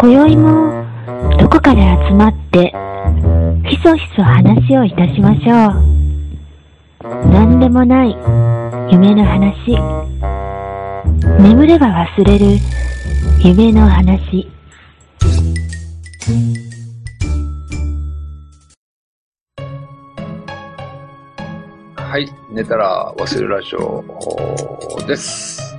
[0.00, 0.86] 今宵も
[1.40, 2.72] どこかで集まって
[3.68, 7.28] ひそひそ話をいたしましょう。
[7.32, 8.16] 何でもない
[8.92, 9.76] 夢の話。
[11.42, 12.46] 眠れば忘れる
[13.42, 14.48] 夢の話。
[21.96, 22.30] はい。
[22.52, 24.04] 寝たら忘れるラジオ
[25.08, 25.76] です。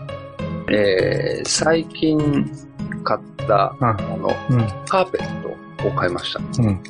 [0.70, 2.68] えー、最近
[3.03, 4.67] 買ったもの、うん。
[4.88, 6.63] カーペットを買いました。
[6.63, 6.81] うん。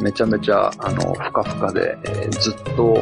[0.00, 2.94] めちゃめちゃ、あの、ふかふかで、えーずっと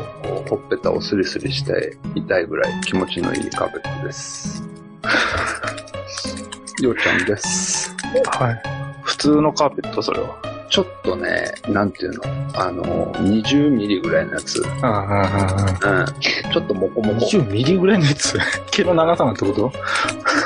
[0.48, 4.62] ほっぺたをスリスリしていたいぐらい気持ちのいいカーペットです。
[6.82, 7.94] ようちゃんです。
[8.38, 8.62] はい。
[9.02, 10.53] 普通のカーペット、それは。
[10.70, 12.22] ちょっとね、なんていうの、
[12.54, 14.62] あの、20ミリぐらいのやつ。
[14.82, 16.06] ああ、ああ、うん。
[16.20, 17.26] ちょっとモコモコ。
[17.26, 18.38] 20ミリぐらいのやつ？
[18.72, 19.72] 毛の長さがってこと？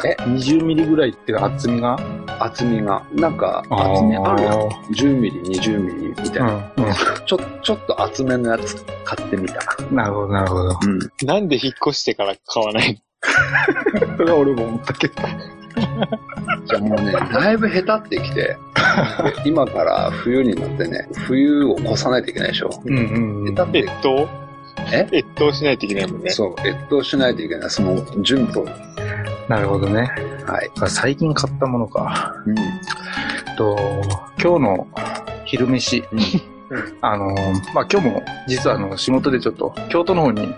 [0.07, 1.98] え ?20 ミリぐらいって厚みが？
[2.41, 3.03] 厚みが。
[3.12, 4.69] なんか、厚みあるやん。
[4.92, 6.73] 10ミリ、20ミリみたいな。
[6.77, 6.85] うん。
[6.85, 6.92] う
[7.27, 9.55] ちょ、ちょっと厚めのやつ買ってみた。
[9.85, 9.95] ん。
[9.95, 10.79] なるほど、なるほど。
[10.83, 11.27] うん。
[11.27, 13.01] なんで引っ越してから買わない？
[14.17, 15.14] それは俺も思ったけど。
[15.81, 18.59] じゃあもうね、だいぶ下手ってきて、で
[19.45, 22.70] 今から冬になってね、冬を越さないといけないでしょ。
[22.85, 23.55] うんうんうん。
[23.55, 24.29] 下手って越、冬？
[24.93, 25.09] え？
[25.12, 26.31] 越冬しないといけないもんね。
[26.31, 27.70] そう、越冬しないといけない。
[27.70, 28.65] その準備。
[29.48, 30.11] なるほどね。
[30.47, 30.70] はい。
[30.89, 32.35] 最近買ったものか。
[32.47, 32.55] うん。
[33.57, 33.77] と、
[34.42, 34.87] 今日の
[35.45, 36.05] 昼飯。
[37.00, 37.34] あの、
[37.74, 40.55] まあ、今日も実はあの仕事でちょっと京都の方に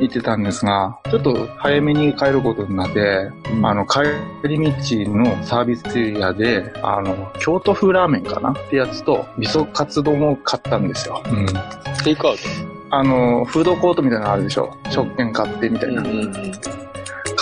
[0.00, 3.30] 行ってたんですが、ちょっと早めに帰ることになって、
[3.62, 4.00] あの、帰
[4.46, 4.72] り道
[5.14, 8.52] のサービスエリアで、あの、京都風ラーメンかな？
[8.52, 11.22] ってやつと、味噌カツ丼を買ったんですよ。
[11.26, 11.46] うん。
[12.04, 12.34] テイクアウ
[12.90, 14.76] あの、フードコートみたいなのあるでしょ？
[14.90, 15.92] 食券買ってみたト。
[15.92, 16.02] いな。
[16.02, 16.85] ん。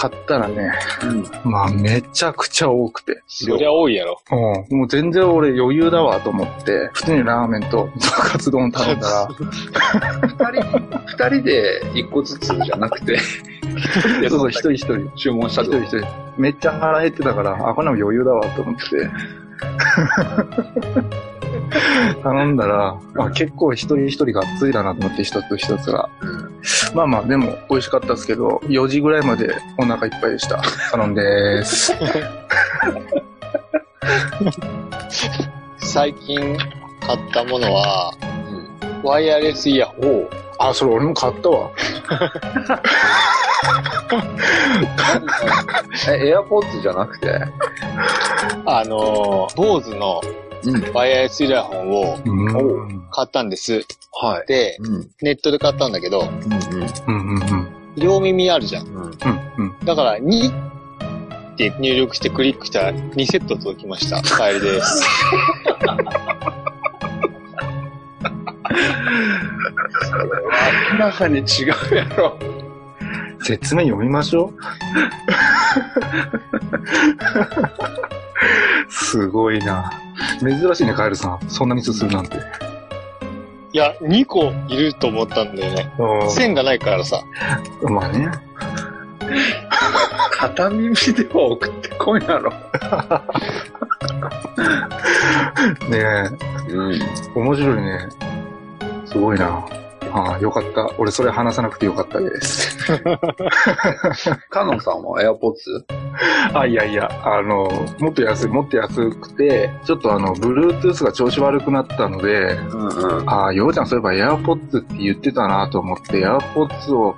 [0.09, 1.51] 買ったらね、うん。
[1.51, 3.23] まあ、めちゃくちゃ多くて。
[3.27, 4.21] そりゃ多いやろ。
[4.31, 4.79] うん。
[4.79, 9.29] もう全然俺余裕だわと思って、普通にラーメンとカツ丼頼んだら、
[10.53, 13.19] 二人、二人で一個ずつじゃなくて、
[14.29, 15.11] そうそう、一人一人。
[15.17, 16.07] 注文した一人一人。
[16.37, 18.83] めっちゃ腹減ってたから、あ、こんなの余裕だわと思って。
[22.23, 26.09] 頼んだら、あ、結構一人一人がっつりだなと思って、一つ一つが。
[26.21, 26.51] うん。
[26.95, 30.63] まあまあ、でも美味しかったですけど、4時ぐらいまでお腹いっぱいでした。
[30.93, 31.95] 頼んでーす。
[35.79, 36.57] 最近
[37.07, 38.13] 買ったものは、
[39.03, 40.29] ワイヤレスイヤホン。
[40.59, 41.71] あ、それ俺も買ったわ。
[46.09, 47.41] え、エアポッツじゃなくて？
[48.67, 50.44] あのー、坊主のうん。
[50.93, 53.09] ワイヤレスイヤホンをうん。
[53.11, 53.85] 買ったんです。
[54.13, 54.47] はい。
[54.47, 55.11] で、うん。
[55.23, 56.29] ネットで買ったんだけど、うん。
[56.29, 57.69] うんうんうん。
[57.97, 58.87] 両耳あるじゃん。
[58.87, 58.95] うん。
[58.95, 59.03] うん。
[59.03, 59.13] うん
[59.59, 59.85] うん。
[59.85, 60.51] だから、2
[61.55, 64.21] って入力してクリックしたら2セット届きました。
[64.23, 65.05] 帰りです。
[70.93, 72.39] 明らかに違うやろ。
[73.43, 74.55] 説明読みましょう。
[78.89, 79.93] すごいな。
[80.41, 81.39] 珍しいね、カエルさん。
[81.49, 82.39] そんなミスするなんて。
[83.73, 85.91] いや、2個いると思ったんだよね。
[86.29, 87.21] 線がないからさ。
[87.83, 88.31] まあね。
[90.31, 92.53] 片耳では送ってこいやろ。
[95.89, 96.31] ね
[96.69, 96.95] うん。
[96.95, 96.99] え、
[97.35, 98.09] 面白いね。
[99.07, 99.65] すごいな。
[100.13, 100.91] ああ、よかった。
[100.99, 102.77] 俺それ話さなくてよかったです。
[104.51, 105.85] カノンさんはエアポッツ
[106.55, 112.89] あ、いやいや、あの、もっと安い、もっと安くて、ちょっとあの、Bluetooth が調子悪くなったので、うん
[113.21, 113.31] うん。
[113.31, 117.17] ああ、ようちゃんそういえば AirPods って言ってたなと思って、AirPods を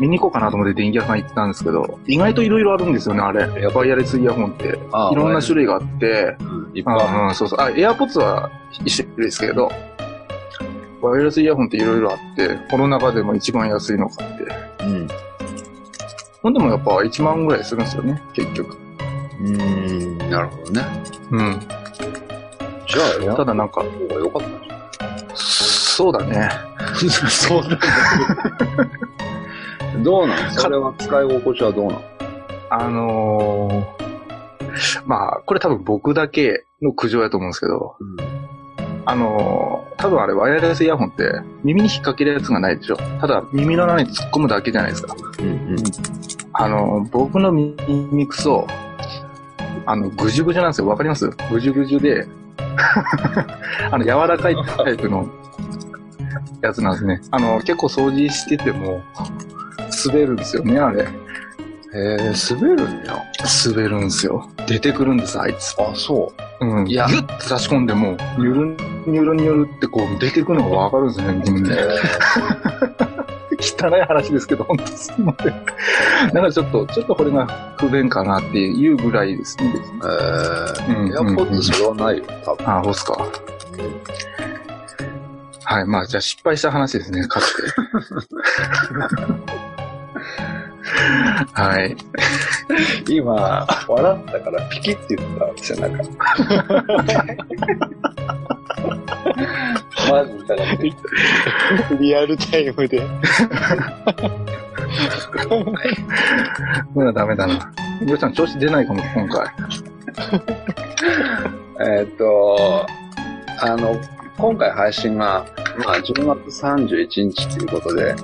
[0.00, 3.46] 見に行こうかなと思って電気屋さん行ったんですけど、意外と色々あるんですよね、あれ。
[3.68, 4.78] ワイヤレスイヤホンって。
[4.92, 6.70] あいろんな種類があって、うん。
[6.74, 7.60] いっぱいあうんうん、そうそう。
[7.60, 8.50] あ、AirPods は
[8.84, 9.70] 一種類ですけど、
[11.00, 14.44] ワイヤレスイヤホンっていろいろあって、この中でも一番安いの買って。
[14.44, 14.52] る。
[14.80, 15.08] うん。
[16.44, 18.76] ほんでもやっぱ1万ぐらいするんですよね、結局。
[19.40, 20.30] うーん。
[20.30, 20.82] なるほどね。
[21.30, 21.60] うん。
[22.86, 24.68] じゃあ、ただなんか、ツが良かったんじ
[25.34, 26.50] そうだね。
[27.00, 27.68] そうだ。
[27.68, 27.70] ゃ
[28.76, 32.02] ないどうなのそれは使い心地はどうなの
[32.68, 37.96] あのー、まあ、これ多分僕だけの苦情やと思うんですけど、
[39.06, 42.96] あのー、多分あれワイヤレスイヤホンって耳に引っ掛けるやつがないでしょ。
[43.20, 45.14] ただ耳の中に突っ込むだけじゃないですか。
[45.38, 45.46] うん。
[45.46, 45.76] うん。
[46.54, 48.66] あのー、僕の耳くそ、
[49.86, 50.88] あの、ぐじゅぐじゅなんですよ。
[50.88, 51.28] わかります？
[51.50, 52.26] ぐじゅぐじゅで、
[53.90, 55.28] あの、柔らかいタイプの
[56.62, 57.20] やつなんですね。
[57.32, 59.02] あの、結構掃除してても、
[60.06, 61.02] 滑るんですよね、あれ。
[61.02, 61.06] へ
[61.94, 63.22] え、滑るんや。
[63.66, 64.48] 滑るんですよ。
[64.66, 65.74] 出てくるんです、あいつ。
[65.78, 66.66] あ、そう。
[66.66, 66.88] うん。
[66.88, 71.76] いやギュッて差し込んでも、ニュルン、ニュルンニュルってこう出てくるのがわかるんですよね、自分で。
[73.72, 75.64] 汚い話ですけど、本当すいません。
[75.64, 77.46] だからちょっと、ちょっとこれが
[77.78, 79.74] 不便かなっていうぐらいですね。
[79.76, 82.68] えー、うんエアポッドそれはないよ、多分。
[82.68, 83.26] あ、そうっすか。
[85.64, 85.84] はい。
[85.86, 87.62] まあ、じゃあ失敗した話ですね、かつて。
[91.54, 91.96] はい。
[93.08, 96.04] 今、笑ったからピキって言ったんですよ、なんか。
[100.10, 101.96] マジみたいな。
[101.98, 103.00] リアルタイムで。
[106.94, 107.72] これはダメだな。
[108.02, 109.48] りょうちゃん調子出ないかも、今回。
[111.80, 112.86] えーっと、
[113.60, 113.96] あの、
[114.38, 115.46] 今回配信が、
[115.84, 118.14] まあ、10月31日ということで、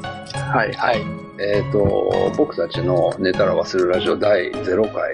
[0.51, 0.73] はい。
[0.73, 1.01] はい。
[1.39, 5.13] えーっと、僕たちの寝たら忘れるラジオ第0回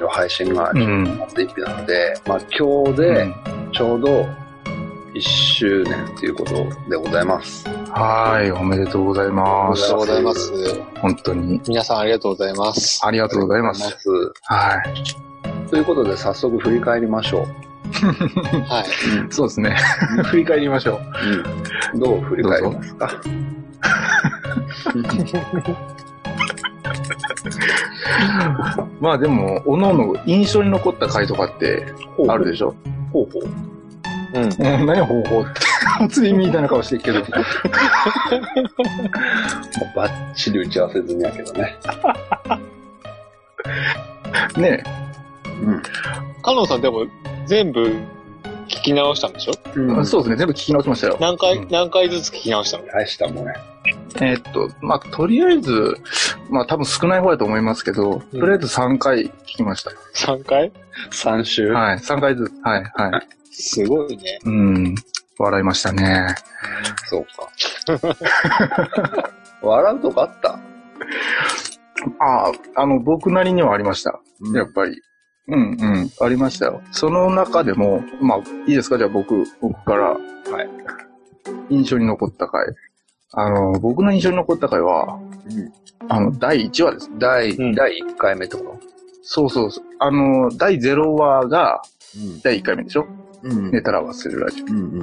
[0.00, 1.04] の配信がうん。
[1.04, 3.34] 10月1日なので、まあ、今日で
[3.72, 4.26] ちょうど
[5.14, 6.54] 1周年ということ
[6.88, 7.66] でございます。
[7.90, 8.50] はい。
[8.52, 9.98] おめでとうございまありがすとう。
[9.98, 10.80] ございます。
[11.00, 11.60] 本当に。
[11.68, 13.00] 皆さんありがとうございます。
[13.04, 13.84] ありがとうございます。
[14.44, 14.82] は
[15.66, 15.70] い。
[15.70, 17.46] ということで、早速振り返りましょ
[18.68, 18.84] はい。
[19.32, 19.76] そうですね。
[20.24, 20.98] 振り返りましょ
[21.94, 21.96] う。
[21.96, 22.00] う。
[22.00, 23.10] どう振り返りますか？
[29.00, 31.84] まあでも、おのおの印象に残った回とかって
[32.28, 32.74] あるでしょ？
[33.12, 33.42] ほうほう。
[34.34, 34.44] うん。
[34.44, 34.46] う
[34.82, 35.40] ん、何方法？
[35.42, 35.60] って。
[35.98, 37.20] 初耳みたいな顔してるけど。
[39.94, 41.76] バッチリ打ち合わせ済みやけどね。
[44.56, 44.82] ね
[45.62, 45.82] うん。
[46.42, 47.06] カノンさんでも
[47.46, 47.82] 全部
[48.68, 49.52] 聞き直したんでしょ？
[49.74, 50.36] うん、そうですね。
[50.36, 51.16] 全部聞き直しましたよ。
[51.20, 52.86] 何回、うん何回ずつ聞き直したの？
[52.86, 53.52] 大したもんね。
[54.16, 55.96] えーっと、まあ、とりあえず、
[56.52, 59.90] まあ多分少ない方だと思いますけど、うんとりあえず3回聞きました。
[60.14, 60.72] ?3 回
[61.10, 61.72] ？3週？
[61.72, 61.96] はい。
[61.98, 62.52] 3回ずつ。
[62.66, 63.28] はい、はい。
[63.50, 64.38] すごいね。
[64.44, 64.94] うん。
[65.38, 66.34] 笑いましたね。
[67.06, 67.26] そう
[67.96, 69.30] か。
[69.62, 70.58] 笑うとこあった？
[72.20, 72.52] ああ、
[72.82, 74.20] あの、僕なりにはありました。
[74.54, 75.00] やっぱり。
[75.48, 76.10] うんうん。
[76.20, 76.82] ありましたよ。
[76.92, 78.98] その中でも、まあ、いいですか？
[78.98, 80.10] じゃあ僕、僕から。
[80.10, 80.18] はい
[81.70, 82.66] 印象に残った回。
[83.34, 85.18] あの、僕の印象に残った回は、
[85.50, 85.72] うん
[86.08, 87.10] あの、第1話です。
[87.18, 88.78] 第、うん第1回目ってこ
[89.22, 89.84] そうそうそう。
[90.00, 91.80] あの、第0話が
[92.12, 93.06] と第1回目でしょ？
[93.42, 93.70] うん。
[93.70, 94.66] 寝たら忘れるラジオ。
[94.66, 95.02] うんう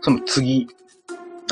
[0.00, 0.66] その次、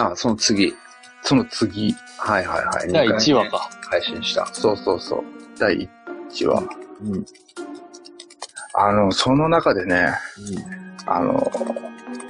[0.00, 0.74] あ、その次。
[1.22, 2.92] その次、はいはいはい。
[2.92, 3.70] 第二回1話か。
[3.90, 4.46] 配信した。
[4.46, 5.24] そうそうそう。
[5.58, 5.88] 第
[6.30, 6.62] 1話。
[7.04, 7.26] うん。
[8.72, 10.14] あの、その中でね、
[11.06, 11.52] あの、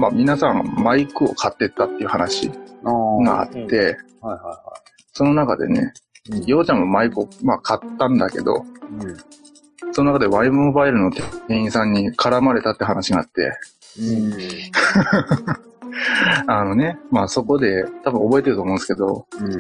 [0.01, 2.51] まあ、皆さんマイクを買ってったっていう話。
[2.83, 4.61] があって、うんはいは
[5.13, 5.93] その中でね。
[6.47, 9.17] ようちゃんもマイクを、まあ、買ったんだけど、うん。
[9.93, 13.53] その中で Y モバイルの店員さんに絡まれたって話があって、
[13.99, 14.33] うん。
[16.47, 19.59] あのね、まあそこで多分覚えてると思うんですけど、うん。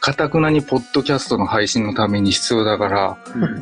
[0.00, 3.18] かたくなにポッドキャストの配信のために必要だから、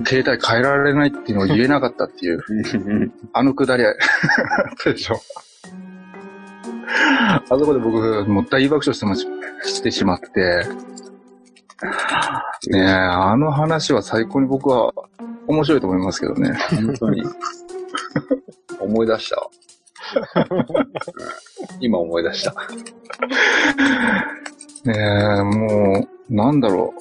[0.06, 3.12] 携帯変えられないっていうのを言えなかったっていう、うん。
[3.34, 3.94] ああのくだりあっ
[4.82, 5.20] たでしょ。
[6.92, 9.26] あそこで僕、もう大爆笑してまし
[9.64, 10.66] してしまって、
[12.70, 14.92] ねえ、あの話は最高に僕は
[15.46, 16.52] 面白いと思いますけどね。
[16.70, 17.22] 本当に。
[18.80, 19.48] 思い出した。
[21.80, 22.54] 今思い出した。
[24.84, 26.94] ねえ、もう、なんだろ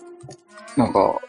[0.77, 0.79] う。
[0.79, 1.19] なんか、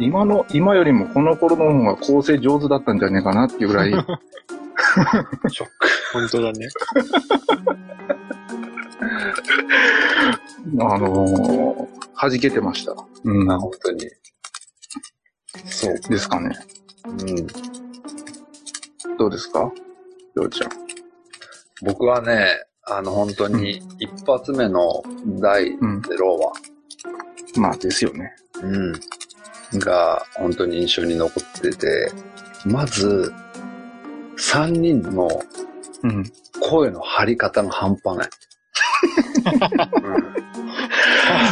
[0.00, 5.70] 今の、今よりもこの頃の方が構成上手だったんじゃねえかなっていうぐらい、 ショック。
[6.12, 6.68] 本当だね。
[10.80, 12.94] あのー弾けてました。
[13.24, 14.00] うん、あ、本当に。
[15.64, 15.98] そう。
[16.10, 16.50] ですかね。
[17.06, 17.46] うん。
[19.16, 19.72] どうですか？
[20.36, 20.70] りょうちゃん。
[21.82, 22.46] 僕はね、
[22.82, 25.02] あの、本当に、一発目の
[25.40, 26.00] 第うん。
[26.00, 26.52] 0話、
[27.58, 28.34] まあ、ですよね。
[28.62, 28.92] うん、
[29.74, 32.12] が、本当に印象に残ってて、
[32.64, 33.32] まず、
[34.38, 35.28] 3人の
[36.02, 36.24] うん。
[36.62, 38.30] 声の張り方が半端ない。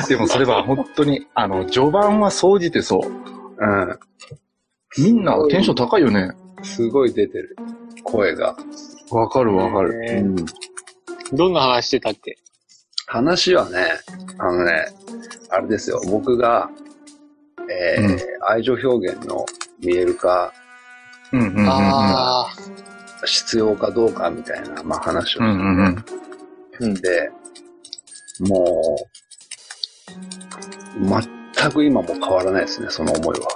[0.09, 3.11] でもそれは本当に、あの、序盤は総じてそう。
[3.59, 3.99] うん。
[4.99, 6.33] みんなテンション高いよね。
[6.59, 6.65] うん。
[6.65, 7.57] すごい出てる。
[8.05, 8.57] 声が。
[9.11, 9.93] わかるわかる。
[10.21, 10.37] うん。
[11.37, 12.39] どんな話してたっけ？
[13.07, 13.79] 話はね、
[14.39, 14.87] あのね、
[15.51, 16.01] あれですよ。
[16.11, 16.71] 僕が、
[17.71, 18.19] えーうん
[18.51, 19.45] 愛情表現の
[19.81, 20.53] 見える化
[21.33, 21.69] うんうんうんうん。
[21.69, 22.49] ああ。
[23.27, 26.05] 必要かどうかみたいな、まあ、話をうんうんうん。
[26.81, 26.95] うん。
[26.95, 27.31] で、
[28.41, 28.97] も
[31.01, 31.09] う、
[31.55, 33.47] 全く今も変わらないですね、その思いは。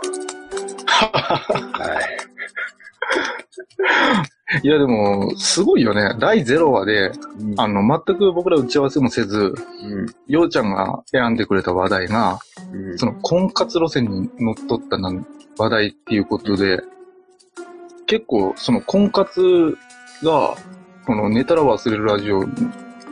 [1.72, 2.18] はい。
[4.62, 6.14] いやでも、すごいよね。
[6.18, 7.10] 第0話で、
[7.56, 9.52] あの、全く僕ら打ち合わせもせず、う
[10.02, 10.06] ん。
[10.26, 12.38] ようちゃんが選んでくれた話題が、
[12.72, 12.98] うん。
[12.98, 15.12] その婚活路線に乗っ取ったな
[15.58, 16.82] 話題っていうことで、
[18.06, 19.76] 結構その婚活
[20.22, 20.56] が、
[21.06, 22.44] この寝たら忘れるラジオ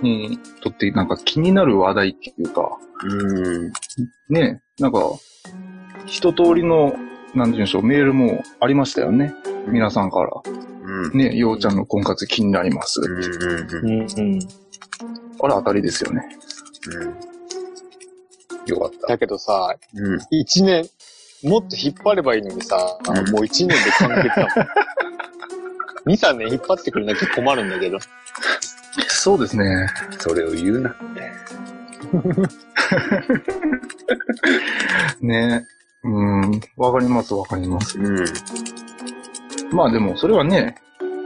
[0.02, 3.73] にとってなんか気になる話題っていうか、うん。
[4.29, 4.99] ね、なんか、
[6.07, 6.99] 一通りの、なんて
[7.35, 9.35] 言うんでしょう、メールもありましたよね。
[9.67, 10.31] 皆さんから。
[10.83, 11.19] うん。
[11.19, 13.00] ね、ようちゃんの婚活気になります。
[13.00, 13.12] うん。
[13.12, 14.00] うん。
[14.00, 14.38] うんうん。
[15.43, 16.23] あれ当たりですよね。
[16.88, 17.29] うん。
[18.67, 19.07] よかった。
[19.09, 20.21] だけどさ、うん。
[20.31, 20.85] 一年、
[21.43, 24.67] もっと引っ張ればいいのにさ、うんもう一年で完結だもん。
[26.07, 27.99] 二、三年引っ張ってくれなきゃ困るんだけど。
[29.09, 29.88] そうですね。
[30.19, 31.33] それを言うなって。
[35.26, 35.67] ね。
[36.02, 37.99] うん、わかりますわかります。
[37.99, 38.25] うん。
[39.73, 40.76] まあでも、それはね、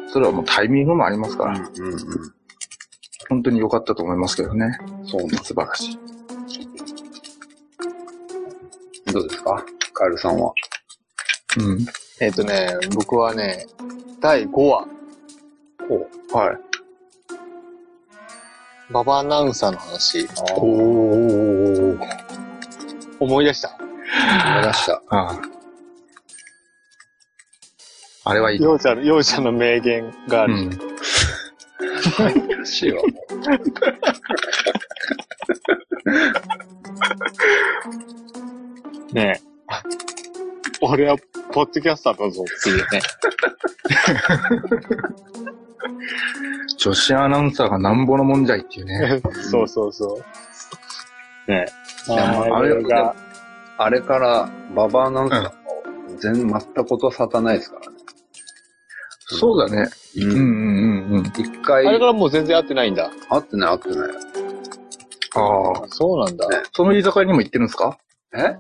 [0.09, 1.65] それはもうタイミングもありますから、うん。
[1.65, 1.99] うん。
[3.29, 4.79] 本当に良かったと思いますけどね。
[5.07, 5.39] そうね。
[5.43, 6.14] 素晴らしい。
[9.15, 9.65] どうですか？
[9.93, 10.53] カエルさんは。
[11.59, 11.87] うん。
[12.21, 13.65] えっ、とね、僕はね、
[14.21, 14.89] 第5話、
[16.33, 16.59] はい。
[18.93, 21.99] ババアナウンサーの話、おー。
[23.21, 23.77] 思い出した。
[23.79, 24.95] 思い出した。
[25.11, 25.41] ああ。
[28.25, 28.61] あれはいい。
[28.61, 30.55] ようちゃん、ようちゃんの名言がある。
[30.55, 30.71] うん。
[31.81, 33.09] 悔しいわ、も
[39.15, 39.45] ねえ。
[40.81, 41.17] 俺は、
[41.53, 43.01] ポッドキャスターだぞっていうね。
[46.79, 49.23] 女子アナウンサーがなんぼのもんじゃいっていうね。
[49.51, 50.21] そうそうそ
[51.47, 51.51] う。
[51.51, 51.67] ね
[52.09, 52.13] え。
[52.13, 53.15] ああれが、う。
[53.79, 55.51] あれから、ババアナウンサーも
[56.19, 57.99] 全、全くこと沙汰ないですからね。
[59.27, 59.89] そうだね。
[60.17, 60.21] う。
[60.21, 61.27] うんんうんうんうん。
[61.27, 63.11] 一回、あれからもう全然会ってないんだ。
[63.31, 64.11] 会ってない会ってない。
[65.37, 65.87] ああ。
[65.89, 66.49] そうなんだ。
[66.49, 67.97] ねその居酒屋にも行ってるんですか？
[68.37, 68.57] え？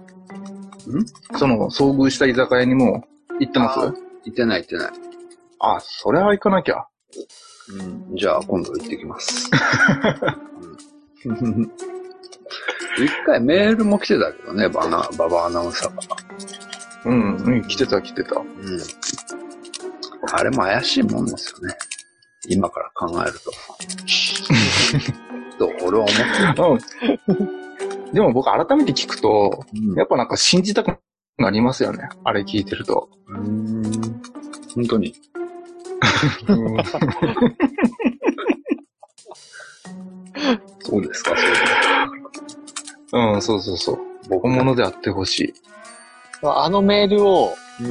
[1.36, 3.04] その遭遇した居酒屋にも
[3.40, 3.80] 行ってます？
[3.80, 3.82] あ
[4.24, 4.92] 行ってない行ってない。
[5.60, 6.86] あそれは行かなきゃ。
[7.70, 8.16] うん。
[8.16, 9.50] じゃあ今度行ってきます。
[11.26, 11.70] うん
[12.96, 16.00] 一回メールも来てたけどね、バナ、ババアナウンサーか
[17.04, 17.10] ら。
[17.10, 18.36] うん、うん、来てた来てた。
[18.36, 18.46] うん。
[20.32, 21.74] あれも怪しいもんですよね。
[22.48, 23.50] 今から考えると。
[25.58, 26.12] と、俺は思
[26.76, 27.38] ってる。
[27.38, 27.73] うん。
[28.14, 30.96] でも僕改めて聞くと、うんやっぱなんか信じたく
[31.36, 32.08] なりますよね。
[32.22, 33.08] あれ聞いてると。
[33.26, 33.82] うーん。
[34.74, 35.14] 本当に。
[36.46, 36.84] うん、
[40.80, 41.34] そうですか、
[43.10, 43.34] そう。
[43.34, 43.98] うん、そうそうそう。
[44.28, 45.52] 僕本物であってほし
[46.42, 47.86] あのメールをうん。
[47.86, 47.90] い。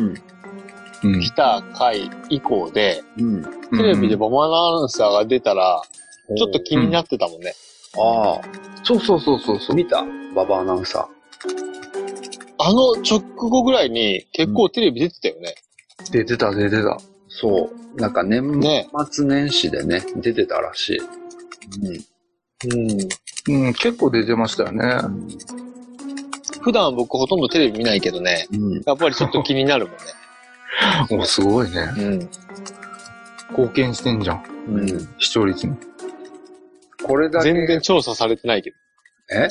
[1.03, 3.44] うん来た回以降で、うん。
[3.77, 5.82] テレビでババアナウンサーが出たら、
[6.38, 7.53] ちょっと気になってたもんね。
[7.98, 8.42] ああ、
[8.84, 9.76] そうそうそうそうそう。
[9.76, 10.04] 見た？
[10.36, 11.08] ババアナウンサ
[12.58, 13.20] あの直
[13.50, 15.56] 後ぐらいに結構テレビ出てたよね。
[16.12, 16.90] 出てた出てた。
[16.90, 16.98] ー。
[17.28, 18.00] そう。
[18.00, 21.00] なんか年ね末年始でね、出てたらしい。
[21.82, 23.04] うん。
[23.66, 24.96] うん、結構出てましたよね。
[26.62, 28.82] 普段僕ほとんどテレビ見ないけどね、うん。
[28.86, 30.04] やっぱりちょっと気になるもんね。
[31.22, 31.90] お、すごいね。
[31.98, 32.30] うん。
[33.50, 34.44] 貢献してんじゃん。
[34.70, 34.88] うん。
[35.20, 35.76] 視聴率に。
[37.03, 37.53] これだけ。
[37.53, 38.77] 全然調査されてないけど。
[39.31, 39.48] え？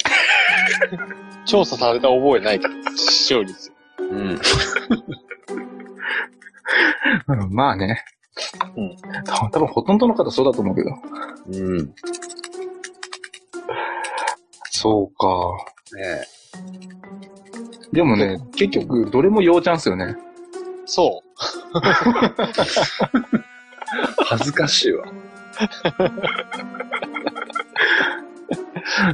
[1.45, 3.73] 調査された覚えないけど、視聴率。
[3.99, 4.39] うん。
[7.29, 8.05] うんまあね。
[8.77, 10.91] うんた多分ほとんどの方そうだと思うけど。
[11.49, 11.95] うん。
[14.71, 15.97] そうか。
[15.97, 16.25] ね
[17.93, 20.17] でもね、結局、どれもようちゃんっすよね。
[20.87, 21.29] そう。
[24.25, 25.05] 恥ずかしいわ。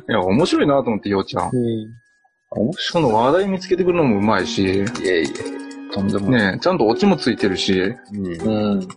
[0.08, 1.50] いや、面白いなと思って、ようちゃん。
[2.50, 4.76] 面その話題見つけてくるのもうまいし、白い。
[4.76, 5.92] いえいえ。
[5.92, 6.52] とんでもない。
[6.54, 8.26] ねちゃんとオチもついてるし、うん。
[8.26, 8.88] うん。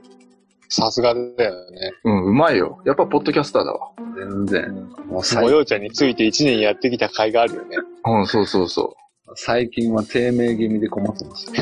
[0.70, 1.92] さすがだよね。
[2.06, 2.82] うん、うまいよ。
[2.86, 3.92] やっぱポッドキャスターだわ。
[4.16, 4.74] 全然。
[4.74, 7.78] もうも最ようちゃんについて1年やってきた甲斐があるよね。
[8.06, 8.96] うん、そうそうそ
[9.36, 11.52] 最近は低迷気味で困ってます。
[11.52, 11.54] う。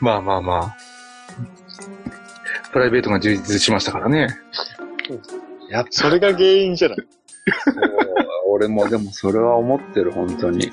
[0.04, 0.76] まあまあまあ。
[2.72, 4.28] プライベートが充実しましたからね。
[5.70, 6.98] やっぱそれが原因じゃない。
[7.64, 7.74] そう
[8.48, 10.66] 俺もでもそれは思ってる、本当に。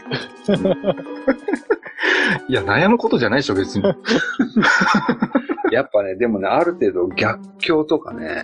[2.47, 3.83] いや、悩むことじゃないでしょ、別に。
[5.71, 8.43] やっぱね、でもね、ある程度逆境とかね、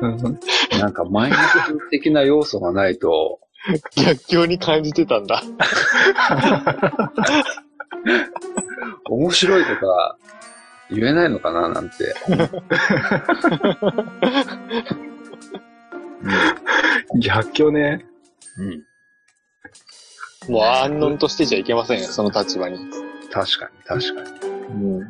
[0.00, 0.38] うん
[0.78, 1.38] なんかマインド
[1.90, 3.40] 的な要素がないと、
[3.96, 5.42] 逆境に感じてたんだ。
[9.04, 10.16] 面白いとか
[10.92, 12.14] 言えないのかななんて。
[17.20, 18.04] 逆境ね。
[18.58, 18.84] うん。
[20.52, 22.78] もう安穏としてちゃいけませんよ、その立場に。
[23.30, 24.22] 確かに、確か
[24.74, 25.02] に。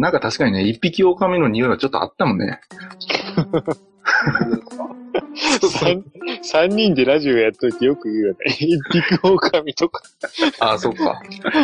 [0.00, 2.60] なんか確かにね、一匹狼の匂いはちょっとあったもんね。
[5.70, 6.04] 三
[6.42, 8.38] 三人でラジオやっといてよく言うよね。
[8.60, 10.02] 一匹狼とか。
[10.60, 11.22] ああ、そっか。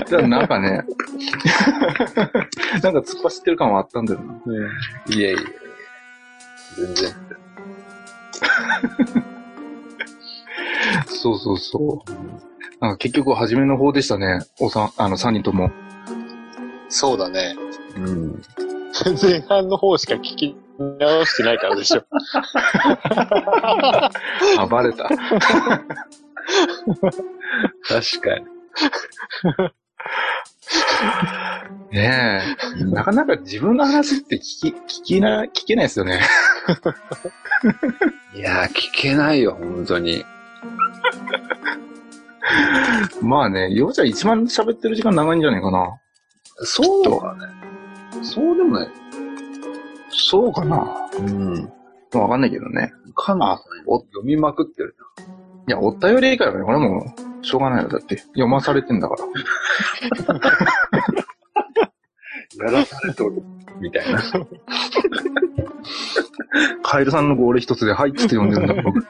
[0.09, 0.85] でもなんかね、
[2.82, 4.35] なんか突っ走ってる感はあったんだよな。
[5.14, 5.37] いえいえ。
[6.76, 7.14] 全然。
[11.06, 12.11] そうそうそう。
[12.80, 14.40] なんか結局初めの方でしたね。
[14.59, 15.70] おさん、あの、3人とも。
[16.88, 17.54] そうだね。
[17.97, 18.42] うん。
[19.20, 22.03] 前半の方しか聞き直してないからでしょ。
[24.59, 25.05] あ、バレた。
[25.05, 25.19] 確
[28.21, 28.47] かに。
[31.93, 32.43] ね
[32.81, 32.85] え。
[32.85, 36.21] なかなか自分の話って聞き、聞きな、聞けないですよね。
[38.35, 40.25] いやー、聞けないよ、本当に。
[43.21, 46.01] まあね、ようちゃん一番喋ってる時間長いんじゃないかな。
[46.63, 47.41] そうかね。
[48.23, 48.91] そうでもない。
[50.11, 51.09] そうかな。
[51.19, 51.73] うん。
[52.12, 52.93] わかんないけどね。
[53.14, 54.97] かなお読みまくってる
[55.69, 57.88] いや、お便り以外はね、これもう、しょうがないよ。
[57.88, 60.31] だって、読まされてんだから。
[62.57, 62.73] な。
[62.73, 63.43] やらされとる。
[63.81, 64.21] みたいな。
[66.83, 69.07] カエルさんのゴール一つで、はいっつって読んでるんだ僕。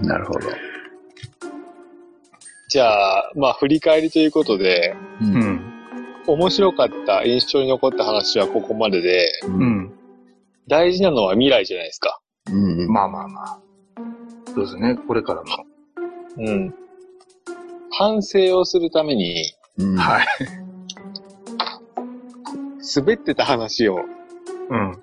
[0.06, 0.48] なるほど。
[2.74, 5.24] じゃあ、まあ振り返りということで、う。
[5.24, 5.60] うんん。
[6.26, 9.46] 面白かった、印象に残った話はここまでで、う。
[9.46, 9.92] うんん。
[10.66, 12.18] 大事なのは未来じゃないですか。
[12.50, 12.88] うん。
[12.88, 13.60] まあまあまあ。
[14.46, 15.46] そうですね、これからの。
[16.36, 16.74] うん。
[17.92, 19.96] 反省をするために、うん。
[19.96, 20.26] はい。
[22.96, 24.00] 滑ってた話を
[24.68, 25.00] うん。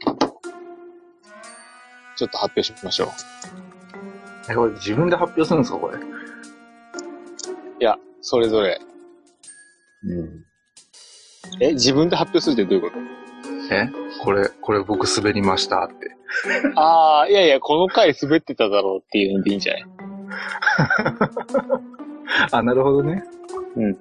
[2.18, 3.08] ちょっと発表しましょう。
[4.52, 6.11] え、これ自分で発表するんですか、これ？
[8.22, 8.80] それぞれ。
[10.04, 10.46] うん。
[11.60, 12.98] え、自分で発表するってどういうこ
[13.72, 13.90] え？
[14.24, 15.94] これ、これ僕滑りましたって。
[16.74, 19.84] と ああ、いやいや、この回滑ってただろうっていうのでいいんじゃない？
[22.52, 23.24] あ、なるほどね。
[23.76, 23.98] うん。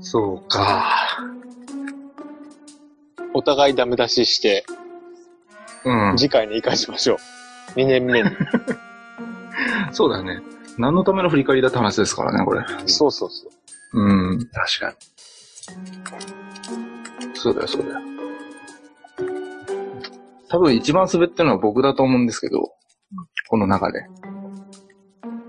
[0.02, 0.96] そうか。
[3.32, 4.64] お互いダメ出しして、
[5.84, 6.16] うん。
[6.16, 7.16] 次回に生かしましょ
[7.76, 7.78] う。
[7.78, 8.30] 2年目に。
[9.92, 10.42] そうだよね。
[10.78, 12.64] 何のための振り返りだって話ですからね、これ。
[12.86, 13.48] そうそうそ
[13.92, 14.00] う。
[14.00, 14.38] うん。
[14.52, 14.96] 確かに。
[17.34, 18.00] そうだよ、そうだよ。
[20.48, 22.72] 多分一番滑ってるのは僕だと思うんですけど、
[23.48, 24.04] この中で。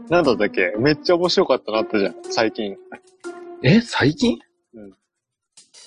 [0.10, 0.74] なんだったっけ？
[0.78, 2.76] めっちゃ面白かったなったじゃん、最近。
[3.64, 3.82] え？
[3.82, 4.38] 最近？
[4.76, 4.94] うん。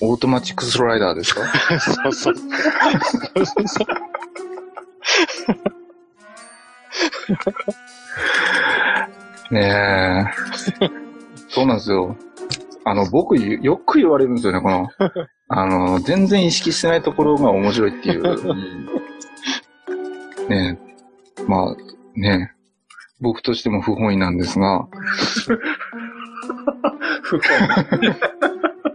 [0.00, 1.42] オートマチックスライダーですか？
[1.80, 2.34] そうそう。
[9.50, 10.32] ね
[10.80, 10.88] え。
[11.48, 12.16] そうなんですよ。
[12.84, 14.88] あの、僕よよく言われるんですよね、この、
[15.48, 18.22] あの、全然意識してないところが面白いっていう。
[18.22, 20.48] うん。
[20.48, 20.78] ね
[21.38, 21.42] え。
[21.46, 21.76] まあ、
[22.14, 22.54] ねえ。
[23.20, 24.86] 僕としても不本意なんですが、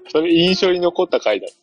[0.09, 1.47] それ印象に残った回だ。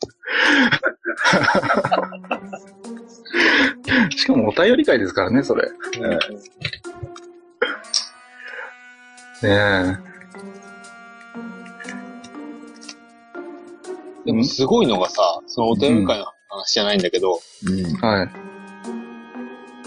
[4.11, 5.62] しかもお便り会ですからね、それ。
[5.62, 5.70] ね
[14.25, 17.83] でもすごいのがさ、そのお便り会の話じゃないんだけど、うんえ。。
[18.01, 18.29] はい。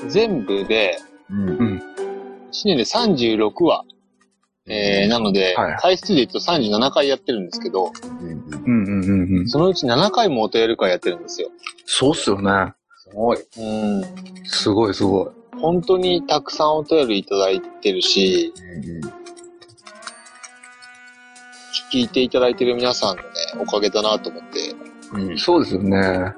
[0.09, 0.97] 全部で、
[1.29, 1.51] うんう。
[1.51, 1.83] ん。
[2.51, 3.83] 1年で36話。
[4.71, 8.29] えー、なので、はい回数で言うと37回やってるんですけど、うん。
[8.29, 9.49] うんうんうんうん。
[9.49, 11.49] そのうち7回もお便り会やってるんですよ。
[11.85, 12.73] そうっすよね。
[12.97, 13.37] すごい。
[13.37, 14.03] うん。
[14.45, 15.27] すごいすごい。
[15.59, 18.53] 本当にたくさんお便りいただいてるし、
[21.91, 24.75] 聞いていただいてる皆さんのね、おかげだなと思って。
[25.13, 25.37] うん。
[25.37, 26.33] そうですよね。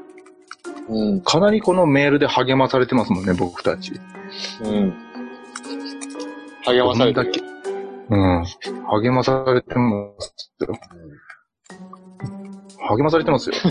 [0.90, 1.22] うん。
[1.22, 3.94] かなりこのメールで励まされてますもんね、僕たち。
[4.64, 4.94] うん。
[6.66, 7.32] 励まされてる。
[8.10, 8.46] うん。
[9.02, 10.80] 励まされてますよ。
[12.90, 13.56] 励まされてますよ。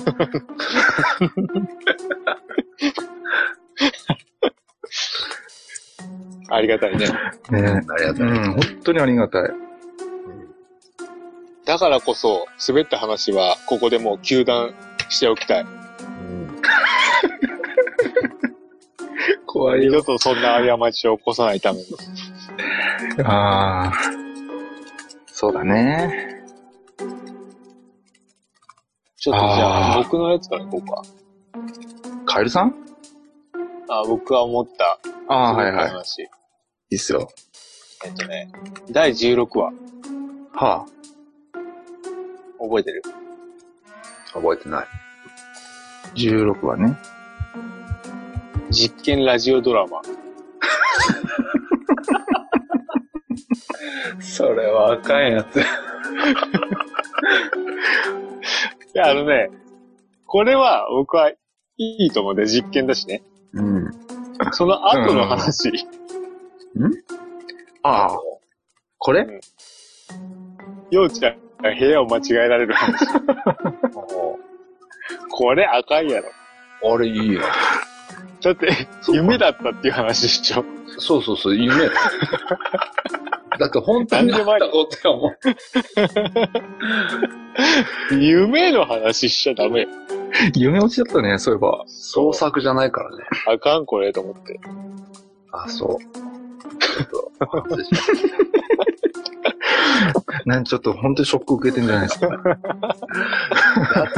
[6.53, 7.07] ありがたいね。
[7.07, 7.12] ね
[7.53, 8.27] ありがとう。
[8.27, 9.69] うん、本当にありがたい。
[11.70, 14.74] だかからこそ、滑った話は、ここでもう休断
[15.09, 15.62] しておきたい。
[15.62, 16.61] うん。
[19.46, 19.92] 怖いよ。
[19.92, 21.85] 二度とそんな過ちを起こさないために。
[23.22, 23.92] ああ。
[25.28, 26.42] そうだね。
[29.16, 31.02] ちょっとじゃあ、僕のやつからいこうか。
[32.26, 32.74] カエルさん？
[33.88, 35.92] あ僕が思った、ああ、はいはい。
[35.92, 36.94] い。
[36.94, 37.28] いっすよ。
[38.04, 38.50] えっとね、
[38.90, 39.72] 第16話、
[40.52, 40.85] は
[42.61, 43.03] 覚えてる？
[44.33, 44.85] 覚えてない。
[44.85, 44.88] あ、
[46.14, 46.99] 16話ね。
[48.70, 50.03] 実験ラジオドラマ。
[54.20, 55.57] それはあかんやつ。
[55.61, 55.62] い
[58.94, 59.51] や、あのね、
[60.27, 61.37] これは僕はい
[61.79, 63.23] いと思うんで、実験だしね。
[63.55, 63.90] うん。
[64.53, 65.73] その後の話、
[67.83, 68.18] ああ。
[68.99, 69.40] これ？
[70.90, 73.07] ようちゃんが部屋を間違えられる話。
[75.31, 76.29] これあかんやろ。
[76.94, 77.42] あれいいよ。
[78.42, 80.64] だって、夢だったっていう話でしょ。
[80.99, 81.88] そうそうそう、夢。
[83.59, 85.31] だって本当にあったことやも
[88.18, 88.23] ん。
[88.23, 89.87] 夢の話しちゃダメ。
[90.55, 91.85] 夢落ちだったね、そういえば。
[91.87, 93.25] 創作じゃないからね。
[93.46, 94.59] あかんこれと思って。
[95.53, 96.39] あ、そう。
[96.61, 98.07] ちょっと、反省しまし
[100.46, 102.29] なんちょっと本当にショック受けてんじゃないですか。
[102.29, 102.37] だ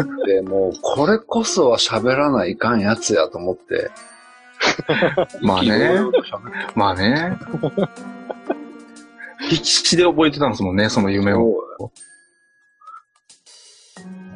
[0.03, 3.91] ってもう、これこそは喋らないかんやつやと思って。
[5.41, 5.99] まあね
[6.75, 7.37] まあね。
[9.49, 11.39] 必死で覚えてたんですもんね、その夢を。
[11.39, 11.93] も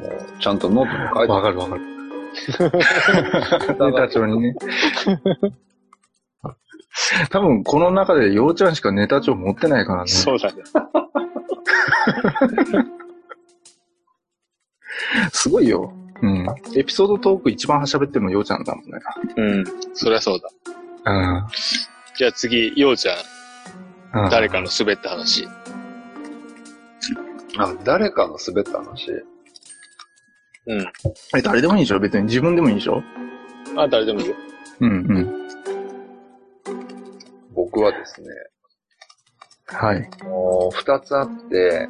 [0.02, 1.82] う、ちゃんとノートに書いてわかるわかる。
[3.78, 4.54] ネタ帳にね。
[7.30, 10.08] 多分、この中で、ようちゃんしかネタ帳持ってないからね。
[10.08, 10.62] そうだね。
[15.32, 15.92] すごいよ。
[16.22, 16.46] うん。
[16.74, 18.92] エピソードトーク一番喋ってるのようちゃんだもんね。
[19.36, 19.64] うん。
[19.94, 20.48] そりゃそうだ。
[21.12, 21.46] うん。
[22.16, 23.16] じゃあ次、ようちゃん、
[24.24, 25.46] うん誰かの滑った話。
[27.58, 29.10] あ、誰かの滑った話？
[30.66, 30.80] うん。
[31.36, 32.00] え、誰でもいいでしょ？
[32.00, 33.02] 別に自分でもいいでしょ？
[33.76, 34.34] あ、誰でもいいよ。
[34.80, 35.45] うんうん。
[37.72, 38.28] 僕はですね、
[39.66, 40.08] はい。
[40.24, 41.88] もう二つあって、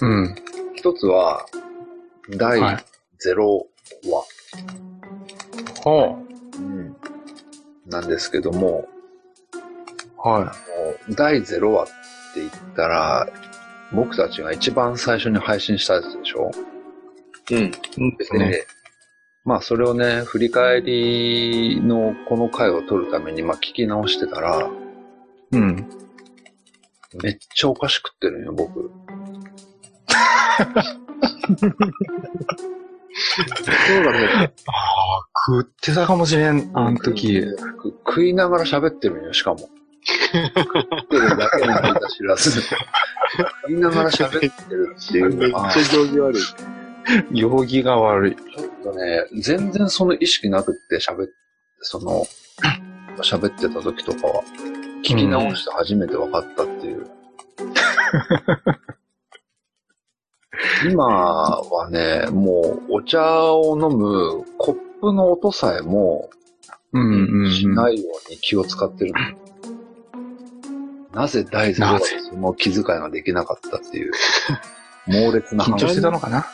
[0.00, 0.34] うん。
[0.74, 1.44] 一つは、
[2.30, 2.76] 第はい
[3.26, 3.66] 0
[4.10, 4.24] 話、
[5.84, 6.18] は
[6.56, 6.96] うん
[7.86, 8.88] なんですけども、
[10.24, 10.28] あ。
[10.28, 10.50] はも
[11.08, 11.92] う第0話って
[12.40, 13.28] 言ったら、
[13.92, 16.50] 僕たちが一番最初に配信したやつでしょ？
[17.50, 17.58] うん。
[17.58, 17.72] い。
[17.98, 18.64] うんですね。
[19.48, 24.70] で、まあそれをね、振り返りのこの回を撮るために、まあ聞き直してたら、
[25.52, 25.88] うん。
[27.22, 28.90] めっちゃお菓子食ってるんよ、僕。
[31.58, 31.70] そう
[34.04, 34.52] だね。
[34.66, 37.40] ああ、食ってたかもしれん、あの時。
[37.40, 39.58] く食いながら喋ってるんよ、しかも。
[39.58, 42.60] 食ってるだけなんだ知らず。
[42.60, 46.42] 食いながら喋ってるっていうのは、 ち行儀悪い。
[47.32, 48.34] 行儀が悪い。
[48.34, 48.38] ょっ
[48.82, 51.32] とね、全然その意識なくって喋って、
[51.80, 52.24] その、
[53.22, 54.42] 喋ってた時とかは、
[55.04, 57.06] 聞き直して初めて分かったっていう。
[60.90, 66.30] 今はね、もうお茶を飲むコップの音さえも
[66.92, 67.52] うんうん。
[67.52, 69.18] しないように気を使ってるの。
[71.12, 74.12] なぜ第ゼロ話でその気遣いができなかったっていう、
[75.06, 76.46] 猛烈な緊張話してたのかな？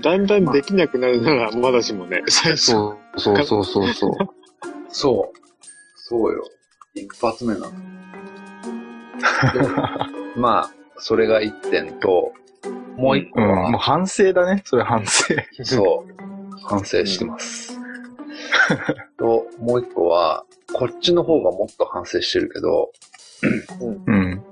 [0.00, 2.72] だんだんできなくなるならまだしもね、最初。
[2.72, 4.12] そうそうそうそうそう。
[4.88, 5.38] そう。
[5.96, 6.44] そうよ。
[6.94, 7.70] 一発目なの。
[7.70, 9.68] で
[10.36, 12.32] まあ、それが一点と、
[12.96, 14.62] もう一個うん、は、もう反省だね。
[14.64, 15.34] それ反省。
[15.64, 17.78] そう、反省してます。
[19.18, 22.90] と、もう一個は、こっちの方がもっと反省してるけど、
[24.06, 24.42] うん。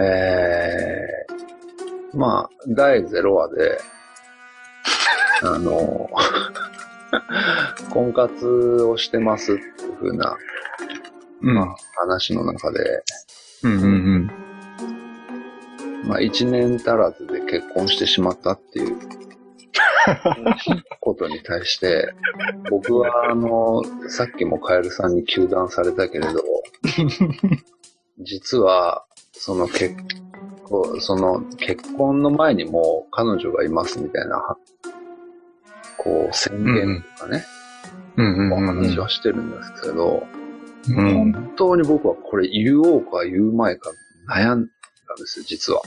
[0.00, 3.78] えー、まあ、第0話で、
[5.42, 6.08] あの、
[7.90, 8.46] 婚活
[8.82, 10.36] をしてますっていう風な
[11.42, 11.54] うん。
[11.54, 13.02] まあ話の中で、
[13.62, 14.30] うんうんうん。
[16.08, 18.96] まあ、一年足らずで結婚してしまったっていう
[21.00, 22.14] ことに対して、
[22.70, 26.42] 僕は、あの、さっきもカエルさんに糾弾されたけれど、
[28.20, 29.96] 実は、その結
[30.64, 34.56] 婚、その結婚の前にも彼女がいますみたいな、
[35.98, 37.44] こう、宣言とかね、
[38.16, 38.76] うんうんおうんうん。
[38.88, 40.26] 話はしてるんですけど、
[40.88, 41.32] うん。
[41.32, 43.90] 本当に僕はこれ言おうか言う前か
[44.28, 44.68] 悩ん、
[45.08, 45.82] たんですよ、実は。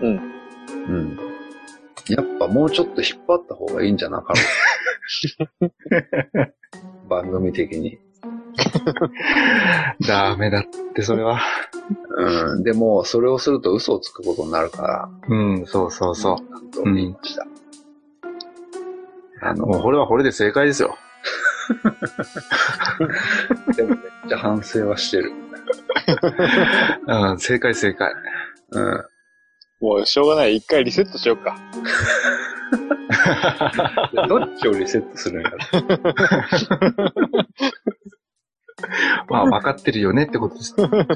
[0.00, 0.32] うん。
[0.88, 1.18] うん。
[2.08, 4.40] やっぱもうちょっと引っ張った方がいいんじゃなかろ
[6.40, 6.48] う。
[7.08, 7.98] 番組的に。
[10.06, 10.62] ダメだっ
[10.94, 11.40] て、それは。
[12.18, 12.62] うん。
[12.62, 17.42] でも、それをすると嘘をつくことになるから、うん、そうそうそなんとました。
[17.42, 17.48] あう。
[17.48, 17.61] の、
[19.56, 20.96] もう、これはこれで正解ですよ。
[23.76, 25.32] でもめっちゃ反省はしてる。
[27.06, 28.12] うん、正解正解。
[28.70, 29.04] うん。
[29.80, 30.56] もうしょうがない。
[30.56, 31.56] 一回リセットしようか。
[34.28, 35.58] どっちをリセットするんやろ。
[39.28, 40.88] まあ、分かってるよねってことですね。
[40.88, 41.06] は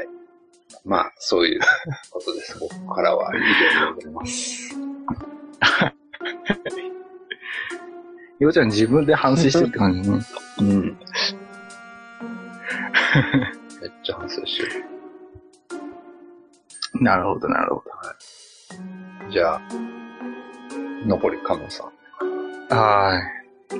[0.00, 0.13] い。
[0.84, 1.60] まあ、そういう
[2.10, 2.58] ことです。
[2.58, 3.44] ここからは以上
[3.94, 4.74] でございます。
[8.38, 10.18] ようちゃん自分で反省してるって感じね。
[10.58, 10.82] うん。
[10.82, 10.94] めっ
[14.02, 14.84] ちゃ反省してる。
[17.00, 17.82] なるほど、なるほ
[19.30, 19.60] じゃあ、
[21.06, 21.92] 残りカモさん。
[22.68, 22.76] ど。
[22.76, 23.78] はーい。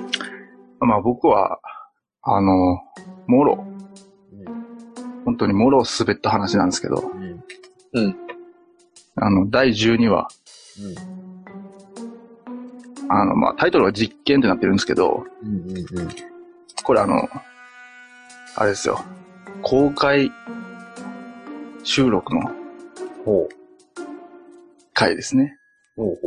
[0.79, 1.59] まあ僕は、
[2.23, 2.79] あの、
[3.27, 3.63] もろ、
[5.25, 7.11] 本当にもろ滑った話なんですけど、
[7.93, 8.15] うん。
[9.15, 10.27] あの、第12話、
[13.09, 15.49] あの、まあタイトルは実験ってなってるんですけど、うん。
[15.49, 15.77] うん。
[15.77, 15.85] うん。
[16.83, 17.27] これあの、
[18.55, 19.03] あれですよ、
[19.63, 20.31] 公開
[21.83, 22.41] 収録の
[23.25, 23.55] ほう。
[24.93, 25.57] 回ですね。
[25.95, 26.17] ほうほう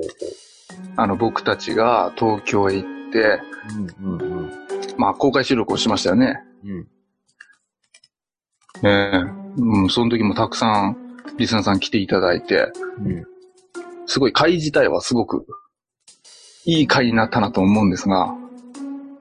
[0.97, 3.41] あの、僕たちが東京へ行って、
[4.01, 4.13] ほう。
[4.13, 4.21] うん。
[4.21, 4.53] うん。
[4.97, 6.43] まあ公開収録をしましたよね。
[6.65, 6.89] うん。
[8.85, 10.97] ええうん、その時もたくさん
[11.37, 13.27] リスナーさん来ていただいて、うん。
[14.07, 15.47] すごい会自体はすごく
[16.65, 18.35] いい会になったなと思うんですが、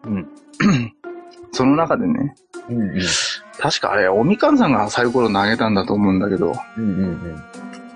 [0.03, 0.27] うん。
[1.51, 2.35] その中でね、
[2.69, 2.81] うん。
[2.81, 2.99] うん。
[3.59, 6.83] 確かあれ、おみかんさんがサイコロ投げたんだと思うんだけど、うん。
[6.83, 7.43] うん。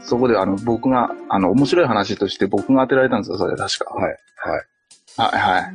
[0.03, 3.93] そこであの、僕が、あの、面白い話として僕が当てられたんですよ、それ確か。
[3.93, 4.03] はい。
[4.03, 4.17] はい。
[5.17, 5.73] はい、はい。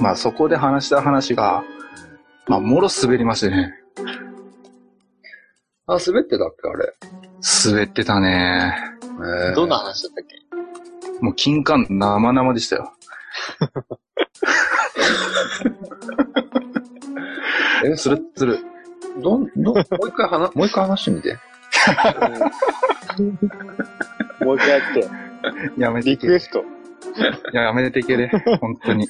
[0.00, 1.62] まあそこで話した話が、
[2.46, 3.79] まあ、もろ滑りましてね。
[5.92, 6.94] あ、滑ってたっけあれ？
[7.66, 8.74] 滑ってたね。
[9.02, 10.36] えーどんな話だったっけ？
[11.24, 12.92] もう金柑生々でしたよ。
[17.84, 18.58] え、つるっつる。
[19.22, 21.38] どん、どん、もう一回話、 もう一回話してみて。
[24.44, 25.08] もう一回やって。
[25.80, 26.10] やめて。
[26.10, 26.62] リクエスト。
[27.52, 28.30] いや、やめてけれ。
[28.60, 29.06] 本当に。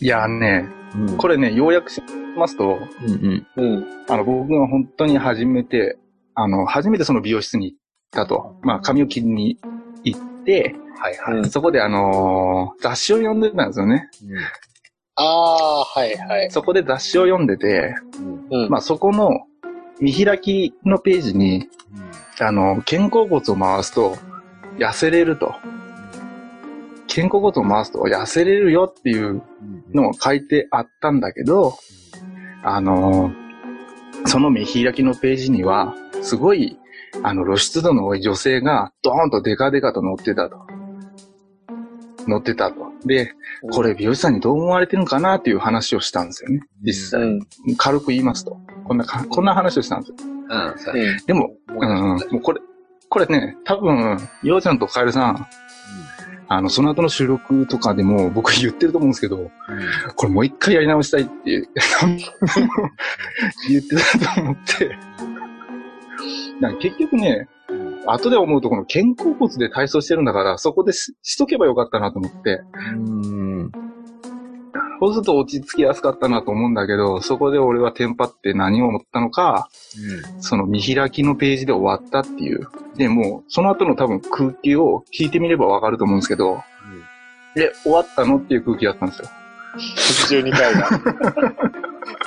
[0.00, 2.02] いやね、うんこれね、要約し
[2.36, 3.74] ますと、うんうん。
[3.76, 3.86] うん。
[4.08, 5.98] あの、僕が本当に初めて、
[6.34, 7.78] あの、初めてその美容室に行っ
[8.12, 8.56] たと。
[8.62, 9.58] まあ、髪を切りに
[10.04, 11.38] 行って、はいはい。
[11.38, 14.08] うんそこであのー雑誌を読んでたんですよね。
[15.16, 16.50] ああ、はいはい。
[16.50, 17.94] そこで雑誌を読んでて、
[18.50, 18.64] うん。
[18.64, 18.70] うん。
[18.70, 19.30] まあ、そこの
[20.00, 21.68] 見開きのページに、
[22.40, 24.16] あの、肩甲骨を回すと
[24.78, 25.54] 痩せれると。
[27.08, 29.42] 肩甲骨を回すと痩せれるよっていう
[29.92, 31.74] のを書いてあったんだけど、
[32.62, 33.32] あの、
[34.26, 36.78] その見開きのページには、すごい、
[37.22, 40.56] あの、露出度の多い女性が、ドーンとデカデカと載ってたと。
[42.28, 42.86] 載ってたと。
[43.04, 43.32] で、
[43.70, 46.60] これ美容師さんにどう思われてるのかなっていう話をしたんですよね。
[46.82, 47.22] 実際。
[47.22, 47.40] うん。
[47.76, 48.56] 軽く言いますと。
[48.84, 50.16] こんなか、こんな話をしたんですよ。
[50.20, 51.26] うん。
[51.26, 52.60] でも、うん、うん、もうこれ、
[53.08, 55.46] これね、多分、ようちゃんとカエルさん、
[56.48, 59.50] あの、その後の収録とかでも 僕言ってると思うんですけど、
[60.14, 61.68] これもう一回やり直したいって
[63.68, 64.96] 言ってたと思って、
[66.60, 67.48] なんか結局ね、
[68.06, 72.62] 後で思うとこの肩甲骨で体操してるんだから、そこでししとけばよかったなと思って、
[72.94, 73.70] うん。
[75.00, 79.68] そうすると落ち着きやすかったなと思うんだけど、そこで俺はテンパって何を思ったのか、
[80.40, 82.68] その見開きのページで終わったっていう。
[82.96, 86.62] で、もう、その後の多分空気を聞いてみればわかると思うんですけど、
[87.54, 89.28] で、終わったのっていう空気だったんですよ。
[90.42, 90.88] 12回が。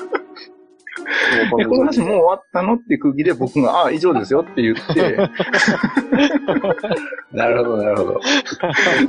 [1.30, 5.18] で、この話もう終わったのっていう空気で僕が、ああ、以上ですよって言って、
[7.32, 8.20] なるほど、なるほど。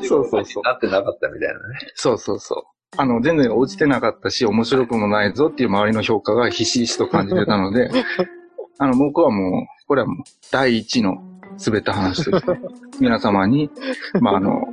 [0.03, 0.63] そうそうそう。
[0.65, 1.61] なってなかったみたいなね。
[1.95, 2.63] そうそうそう。
[2.97, 7.91] あの、全然落ちてなかったし、面白くもないぞっていう周りの評価がひしひしと感じてたので、
[8.79, 10.17] あの、僕はもう、これはもう、
[10.51, 11.19] 第一の
[11.65, 12.59] 滑った話として、
[13.01, 13.71] 皆様に、
[14.21, 14.65] まあ、あの、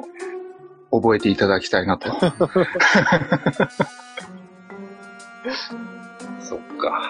[0.91, 2.10] 覚えていただきたいなと。
[6.47, 7.01] そっか。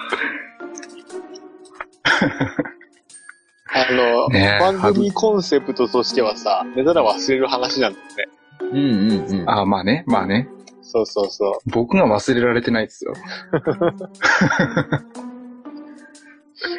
[3.69, 8.25] あの、ねえ番組コンセプトとしてはさ、寝たら忘れる話なんだよね。
[8.61, 9.49] うんうんうん。
[9.49, 10.49] ああ、まあね、まあね。
[10.81, 13.13] そうそうそ僕が忘れられてないですよ。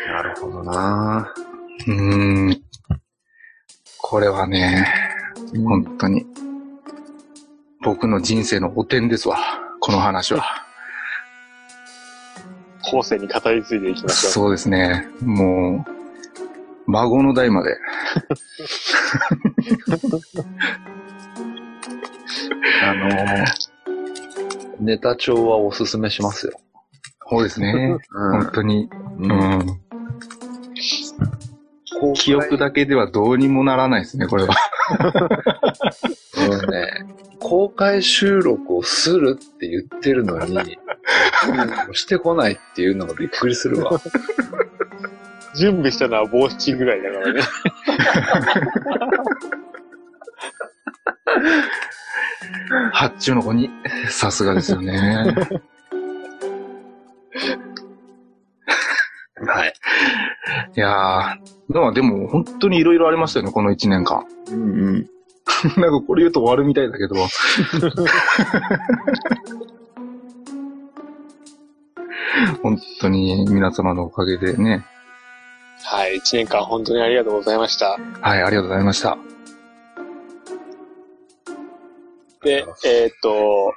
[0.09, 1.33] なるほどな
[1.87, 1.95] うー
[2.51, 2.63] ん。
[3.99, 4.87] これはね、
[5.65, 6.27] 本当に、
[7.85, 9.39] 僕の人生の汚点ですわ。
[9.81, 10.68] この話は。
[12.91, 14.33] 後世に語り継いでいきましょう。
[14.33, 15.07] そうですね。
[15.23, 17.77] もう、孫の代まで。
[22.83, 23.45] あのー、
[24.81, 26.53] ネタ帳はおすすめしますよ。
[27.31, 27.99] そうですね。
[28.11, 28.89] うん本当に。
[29.19, 29.81] ううん
[32.15, 34.55] 記憶だけではどうにもならないですね、これは。
[36.39, 36.98] うんね、
[37.49, 40.77] 公開収録をするって言ってるのに、
[41.93, 43.99] してこないっていうのがびっくりするわ。
[45.57, 47.41] 準備したのは帽子ぐらいだからね。
[52.93, 53.71] 発注の子に、
[54.11, 55.35] さすがですよね。
[59.47, 59.75] はい。
[60.77, 64.27] いやー、でもでも本当にいろいろありましたよね、この1年間。
[64.51, 65.18] うんうん。
[65.77, 67.15] なんかこれ言うと終わるみたいだけど。
[72.63, 74.85] 本当に皆様のおかげでね。
[75.85, 76.17] はい。
[76.17, 77.99] 一年間本当にありがとうございました。
[78.21, 79.19] はい、ありがとうございました。
[82.43, 83.75] で、えーっと、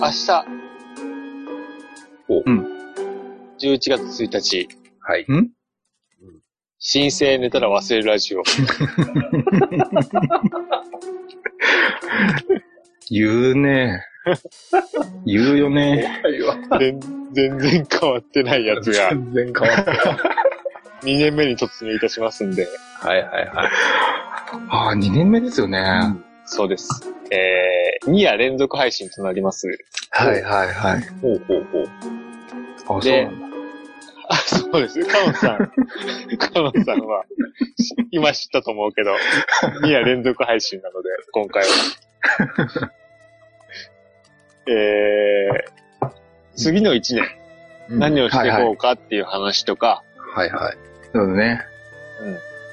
[0.00, 0.46] 明日、
[2.28, 2.66] おうん
[3.58, 4.68] 11月1日、
[5.00, 5.26] はい。
[6.80, 8.42] 申請寝たら忘れるラジオ。
[13.10, 14.04] 言うね。
[15.26, 16.20] 言うよね。
[16.22, 16.56] はいわ。
[16.78, 17.00] 全
[17.32, 19.98] 全然変わってないやつが全然変わってない。
[21.02, 22.68] 2年目に突入いたしますんで、
[23.00, 23.70] はいはいはい。
[24.68, 25.84] ああ、2年目ですよね。
[26.44, 26.88] そうです。
[27.30, 29.66] えー、2夜連続配信となります。
[30.10, 31.02] はいはいはい。
[31.20, 31.86] ほうほうほう。
[31.86, 33.47] あ、そうでなんだ。
[34.28, 35.02] あ、そうです。
[35.04, 35.72] カノンさん。
[36.38, 37.24] カノンさんは、
[38.10, 39.14] 今知ったと思うけど、
[39.82, 41.68] 2夜連続配信なので、今回は。
[44.70, 46.10] えー、
[46.54, 47.24] 次の1年、
[47.88, 50.02] 何をしていこうかっていう話とか、
[50.34, 50.76] はいはい。
[51.12, 51.62] そうだね。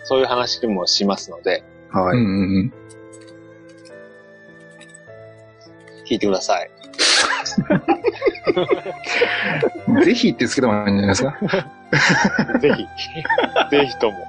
[0.03, 2.17] そういう話もしますので、はい。
[2.17, 2.73] うんうんうん。
[6.05, 6.69] 聞いてください。
[10.04, 12.60] ぜひってつけた方がいいんじゃないですか？
[12.60, 12.88] ぜひ、
[13.71, 14.28] ぜひとも、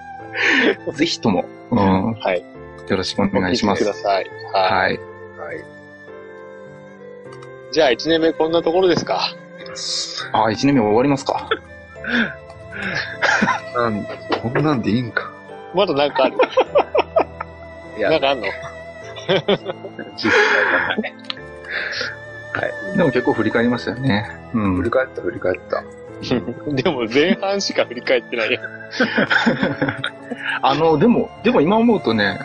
[0.93, 1.45] ぜひとも。
[1.71, 2.13] うん。
[2.15, 2.45] はい。
[2.89, 4.11] よろしくお願いしますお聞きくだ。
[4.11, 4.27] さい。
[4.53, 4.71] はい。
[4.71, 4.99] はい。
[5.39, 5.65] はい。
[7.73, 9.33] じゃあ1年目こんなところですか？
[10.33, 11.49] あ、1年目終わりますか？
[13.75, 14.07] なん
[14.43, 15.31] こんなんでいいんか。
[15.75, 16.37] まだなんかある
[17.99, 18.47] いやなん、かあんの？
[20.17, 20.97] 実際が
[22.61, 22.73] ない。
[22.97, 24.29] でも結構振り返りましたよね。
[24.55, 24.77] うん。
[24.77, 25.83] 振り返った振り返った。
[26.73, 28.61] でも前半しか振り返ってないよ。
[30.63, 32.41] あの、でも、でも今思うとね、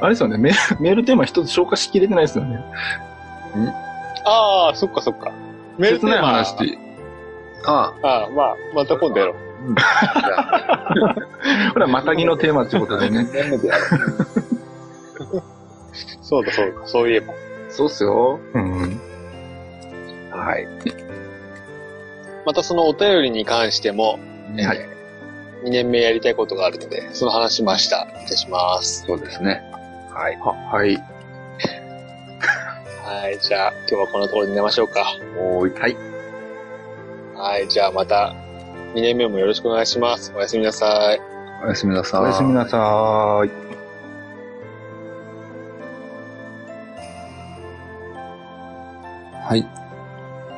[0.00, 2.64] あれですよね、メールメールテーマ一つ消化しきれてないですよね。
[4.24, 5.32] ああ、そっかそっか。
[5.78, 6.78] メールテ切ないーマ話って、
[7.66, 9.34] あああ、まあ、また今度やろう。
[9.34, 9.74] あ、うん。
[9.74, 9.84] じゃ
[11.10, 11.14] あ、
[11.72, 13.26] これはまたぎのテーマってことでね。
[16.22, 17.34] そうだそうだ、そういえば。
[17.68, 18.38] そうっすよ。
[18.54, 19.00] うん。
[20.44, 20.48] う。
[20.48, 20.68] はい。
[22.46, 27.88] またそのお便りに関しても、はいえー、2年目やりたいことがあるので、その話も明日い
[28.28, 29.04] たします。
[29.06, 29.62] そうですね。
[30.12, 30.36] はい。
[30.38, 30.96] は、はい。
[33.04, 35.04] はい、じゃあ今日はこんなところに寝ましょうか。
[35.38, 35.80] おーい。
[35.80, 35.96] はい。
[37.34, 38.34] はい、じゃあまた
[38.94, 40.32] 2年目もよろしくお願いします。
[40.34, 41.20] おやすみなさい。
[41.64, 42.20] おやすみなさい。
[42.20, 43.50] おやすみなさーい。
[49.44, 49.83] はい。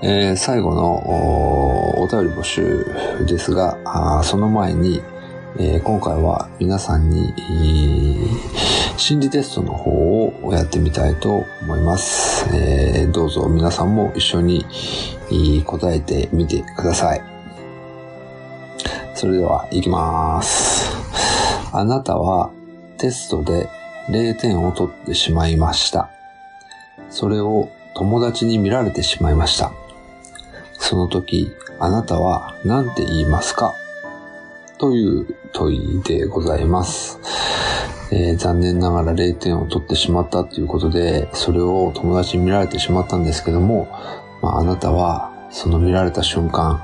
[0.03, 2.85] えー最後のお便り募集
[3.27, 5.03] ですが、あその前に、
[5.59, 7.33] えー今回は皆さんに、
[8.99, 12.47] 心理テストの方をやってみたいと思います。
[12.55, 14.67] えーどうぞ皆さんも一緒に
[15.65, 17.23] 答えてみてください。
[19.15, 20.91] それでは行きます。
[21.73, 22.51] あなたは
[22.99, 23.71] テストで
[24.11, 26.11] 0点を取ってしまいました。
[27.09, 29.73] それを友達に見られてしまいました。
[30.89, 33.75] その時、あなたは何て言いますか？
[34.79, 37.19] という問いでございます。
[38.13, 43.89] えー残念ながら0点を取ってしまったということで、それを友達に見られてしまったんですけども、
[44.43, 46.81] まあ、あなたはその見られた瞬間、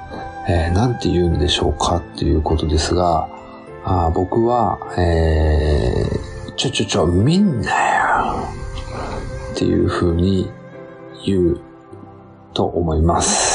[0.48, 3.28] えー、なんて言うんでしょうかっていうことですが、
[3.84, 8.48] あ僕は、えー、ちょちょちょ、見んなよ
[9.54, 10.50] っていう風に
[11.24, 11.60] 言う
[12.52, 13.51] と思います。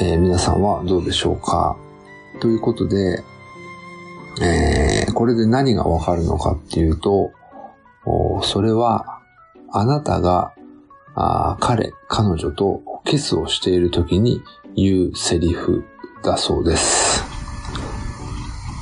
[0.00, 1.76] えー皆さんはどうでしょうか？
[2.40, 3.24] ということで、
[4.40, 7.32] えーこれで何がわかるのかっていうと、
[8.42, 9.20] それは、
[9.72, 10.54] あなたが、
[11.16, 14.40] あ彼、彼女とキスをしている時に
[14.76, 15.84] 言うセリフ
[16.22, 17.24] だそうです。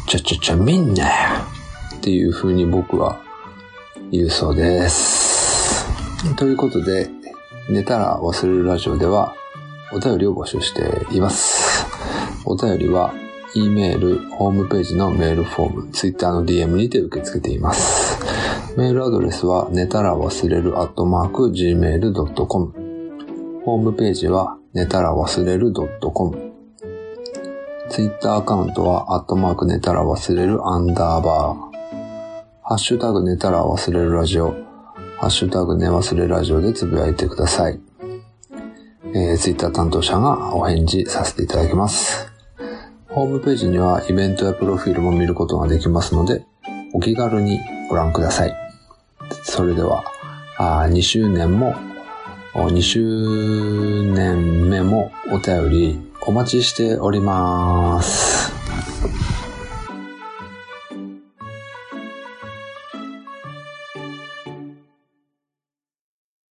[0.07, 1.05] ちょちょちょ、みんな
[1.97, 3.23] っていう風に僕は
[4.11, 5.87] 言うそうです。
[6.37, 7.09] ということで、
[7.71, 9.35] 寝たら忘れるラジオでは
[9.93, 11.87] お便りを募集しています。
[12.45, 13.15] お便りは、
[13.55, 18.19] E メール、ホームページのメールフォーム、Twitter の DM にて受け付けています。
[18.77, 23.63] メールアドレスは、寝たら忘れる、アットマーク、gmail.com。
[23.65, 26.53] ホームページは、寝たら忘れる .com。
[27.89, 31.57] ツイッターアカウントは、アットマーク寝たら忘れるアンダーバー。
[32.63, 34.55] ハッシュタグ寝たら忘れるラジオ。
[35.19, 37.81] ハッシュタグ寝忘れラジオでつぶやいてください。
[39.17, 42.31] えー、Twitter 担当者がお返事させていただきます。
[43.09, 46.45] ホームページにはイベントやプロフィールも見ることができますので、
[46.93, 47.59] お気軽に
[47.89, 48.55] ご覧ください。
[49.43, 50.05] それでは、
[50.59, 51.75] あ2周年も、
[52.53, 58.66] 2周年目もお便りお待ちしております。